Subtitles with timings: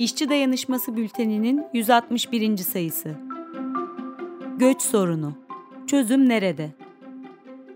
[0.00, 2.56] İşçi Dayanışması Bülteni'nin 161.
[2.56, 3.14] sayısı.
[4.56, 5.32] Göç sorunu.
[5.86, 6.70] Çözüm nerede?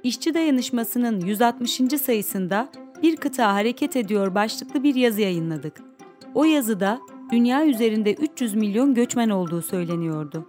[0.03, 1.81] İşçi Dayanışması'nın 160.
[2.03, 2.69] sayısında
[3.03, 5.83] Bir Kıta Hareket Ediyor başlıklı bir yazı yayınladık.
[6.35, 7.01] O yazıda
[7.33, 10.47] dünya üzerinde 300 milyon göçmen olduğu söyleniyordu.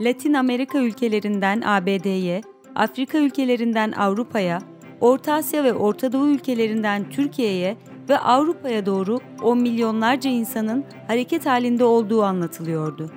[0.00, 2.40] Latin Amerika ülkelerinden ABD'ye,
[2.74, 4.58] Afrika ülkelerinden Avrupa'ya,
[5.00, 7.76] Orta Asya ve Orta Doğu ülkelerinden Türkiye'ye
[8.08, 13.10] ve Avrupa'ya doğru on milyonlarca insanın hareket halinde olduğu anlatılıyordu.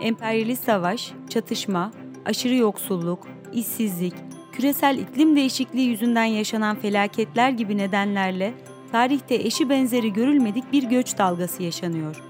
[0.00, 1.90] Emperyalist savaş, çatışma,
[2.24, 4.14] aşırı yoksulluk, işsizlik,
[4.52, 8.54] küresel iklim değişikliği yüzünden yaşanan felaketler gibi nedenlerle
[8.92, 12.22] tarihte eşi benzeri görülmedik bir göç dalgası yaşanıyor.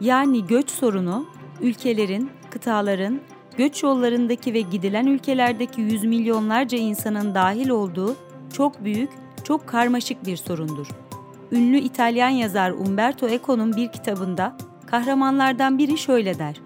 [0.00, 1.26] Yani göç sorunu
[1.60, 3.20] ülkelerin, kıtaların,
[3.56, 8.16] göç yollarındaki ve gidilen ülkelerdeki yüz milyonlarca insanın dahil olduğu
[8.52, 9.10] çok büyük,
[9.44, 11.05] çok karmaşık bir sorundur.
[11.52, 16.60] Ünlü İtalyan yazar Umberto Eco'nun bir kitabında kahramanlardan biri şöyle der.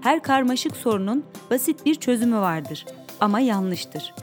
[0.00, 2.86] Her karmaşık sorunun basit bir çözümü vardır
[3.20, 4.14] ama yanlıştır.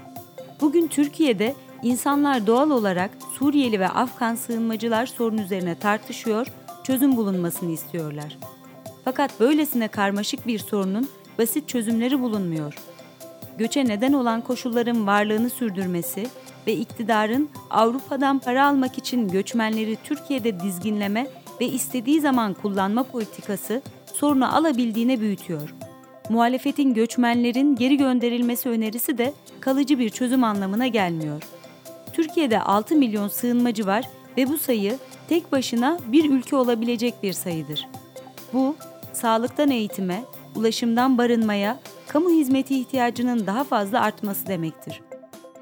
[0.61, 6.47] Bugün Türkiye'de insanlar doğal olarak Suriyeli ve Afgan sığınmacılar sorun üzerine tartışıyor,
[6.83, 8.37] çözüm bulunmasını istiyorlar.
[9.05, 11.09] Fakat böylesine karmaşık bir sorunun
[11.39, 12.77] basit çözümleri bulunmuyor.
[13.57, 16.27] Göçe neden olan koşulların varlığını sürdürmesi
[16.67, 21.27] ve iktidarın Avrupa'dan para almak için göçmenleri Türkiye'de dizginleme
[21.61, 23.81] ve istediği zaman kullanma politikası
[24.13, 25.73] sorunu alabildiğine büyütüyor.
[26.29, 31.43] Muhalefetin göçmenlerin geri gönderilmesi önerisi de kalıcı bir çözüm anlamına gelmiyor.
[32.13, 34.97] Türkiye'de 6 milyon sığınmacı var ve bu sayı
[35.29, 37.87] tek başına bir ülke olabilecek bir sayıdır.
[38.53, 38.75] Bu,
[39.13, 40.23] sağlıktan eğitime,
[40.55, 45.01] ulaşımdan barınmaya, kamu hizmeti ihtiyacının daha fazla artması demektir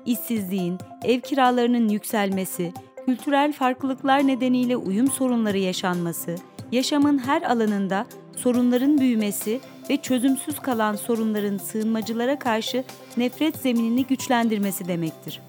[0.06, 2.74] işsizliğin, ev kiralarının yükselmesi,
[3.06, 6.36] kültürel farklılıklar nedeniyle uyum sorunları yaşanması,
[6.72, 12.84] yaşamın her alanında sorunların büyümesi ve çözümsüz kalan sorunların sığınmacılara karşı
[13.18, 15.42] nefret zeminini güçlendirmesi demektir.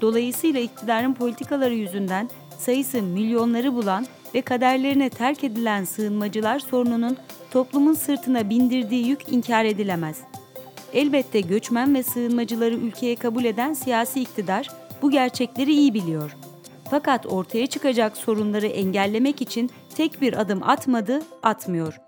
[0.00, 2.28] Dolayısıyla iktidarın politikaları yüzünden
[2.58, 7.16] sayısı milyonları bulan ve kaderlerine terk edilen sığınmacılar sorununun
[7.50, 10.16] toplumun sırtına bindirdiği yük inkar edilemez.
[10.94, 14.68] Elbette göçmen ve sığınmacıları ülkeye kabul eden siyasi iktidar
[15.02, 16.36] bu gerçekleri iyi biliyor.
[16.90, 22.00] Fakat ortaya çıkacak sorunları engellemek için tek bir adım atmadı, atmıyor.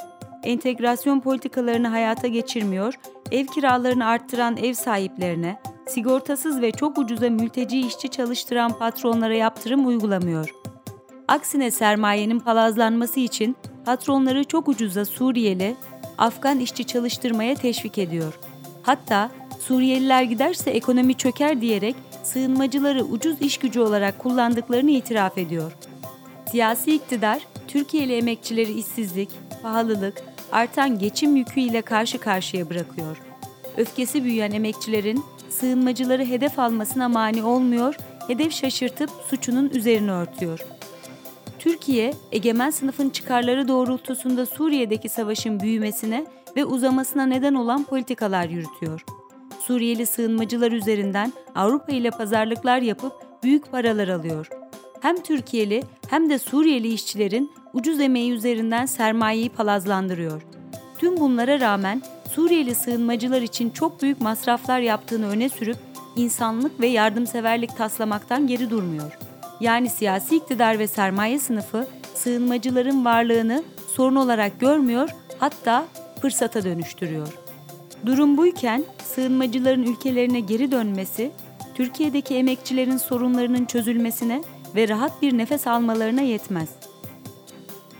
[0.42, 2.94] Entegrasyon politikalarını hayata geçirmiyor,
[3.32, 10.54] ev kiralarını arttıran ev sahiplerine, sigortasız ve çok ucuza mülteci işçi çalıştıran patronlara yaptırım uygulamıyor.
[11.28, 15.76] Aksine sermayenin palazlanması için patronları çok ucuza Suriyeli,
[16.18, 18.43] Afgan işçi çalıştırmaya teşvik ediyor.''
[18.84, 19.30] Hatta
[19.60, 25.72] Suriyeliler giderse ekonomi çöker diyerek sığınmacıları ucuz iş gücü olarak kullandıklarını itiraf ediyor.
[26.50, 29.28] Siyasi iktidar, Türkiye'li emekçileri işsizlik,
[29.62, 33.16] pahalılık, artan geçim yükü ile karşı karşıya bırakıyor.
[33.76, 37.96] Öfkesi büyüyen emekçilerin sığınmacıları hedef almasına mani olmuyor,
[38.26, 40.60] hedef şaşırtıp suçunun üzerine örtüyor.
[41.58, 46.26] Türkiye, egemen sınıfın çıkarları doğrultusunda Suriye'deki savaşın büyümesine
[46.56, 49.04] ve uzamasına neden olan politikalar yürütüyor.
[49.60, 54.48] Suriyeli sığınmacılar üzerinden Avrupa ile pazarlıklar yapıp büyük paralar alıyor.
[55.00, 60.42] Hem Türkiye'li hem de Suriyeli işçilerin ucuz emeği üzerinden sermayeyi palazlandırıyor.
[60.98, 65.76] Tüm bunlara rağmen Suriyeli sığınmacılar için çok büyük masraflar yaptığını öne sürüp
[66.16, 69.18] insanlık ve yardımseverlik taslamaktan geri durmuyor.
[69.60, 73.62] Yani siyasi iktidar ve sermaye sınıfı sığınmacıların varlığını
[73.94, 75.84] sorun olarak görmüyor, hatta
[76.24, 77.28] fırsata dönüştürüyor.
[78.06, 81.30] Durum buyken sığınmacıların ülkelerine geri dönmesi,
[81.74, 84.42] Türkiye'deki emekçilerin sorunlarının çözülmesine
[84.74, 86.68] ve rahat bir nefes almalarına yetmez.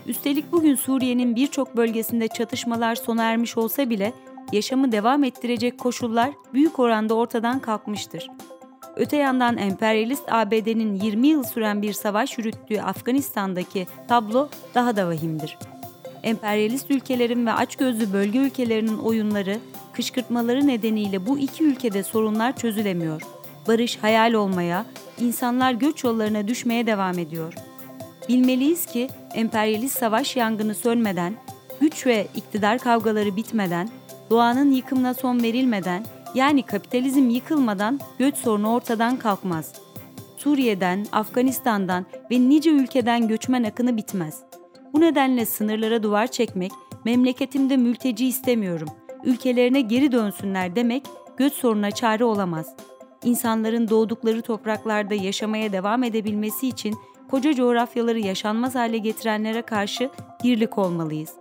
[0.07, 4.13] Üstelik bugün Suriye'nin birçok bölgesinde çatışmalar sona ermiş olsa bile
[4.51, 8.27] yaşamı devam ettirecek koşullar büyük oranda ortadan kalkmıştır.
[8.95, 15.57] Öte yandan emperyalist ABD'nin 20 yıl süren bir savaş yürüttüğü Afganistan'daki tablo daha da vahimdir
[16.25, 19.59] emperyalist ülkelerin ve açgözlü bölge ülkelerinin oyunları,
[19.93, 23.21] kışkırtmaları nedeniyle bu iki ülkede sorunlar çözülemiyor.
[23.67, 24.85] Barış hayal olmaya,
[25.19, 27.53] insanlar göç yollarına düşmeye devam ediyor.
[28.29, 31.33] Bilmeliyiz ki emperyalist savaş yangını sönmeden,
[31.81, 33.89] güç ve iktidar kavgaları bitmeden,
[34.29, 36.05] doğanın yıkımına son verilmeden,
[36.35, 39.73] yani kapitalizm yıkılmadan göç sorunu ortadan kalkmaz.
[40.37, 44.41] Suriye'den, Afganistan'dan ve nice ülkeden göçmen akını bitmez.
[44.95, 46.71] Bu nedenle sınırlara duvar çekmek,
[47.05, 48.87] memleketimde mülteci istemiyorum,
[49.23, 51.05] ülkelerine geri dönsünler demek
[51.37, 52.75] göç sorununa çare olamaz.
[53.23, 56.95] İnsanların doğdukları topraklarda yaşamaya devam edebilmesi için
[57.31, 60.09] koca coğrafyaları yaşanmaz hale getirenlere karşı
[60.43, 61.33] birlik olmalıyız.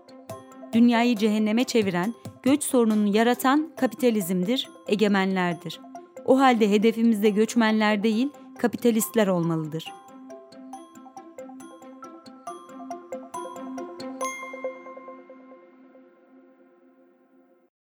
[0.72, 5.80] dünyayı cehenneme çeviren, göç sorununu yaratan kapitalizmdir, egemenlerdir.
[6.24, 10.03] O halde hedefimizde göçmenler değil, kapitalistler olmalıdır.''